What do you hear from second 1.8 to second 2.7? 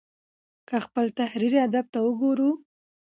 ته وګورو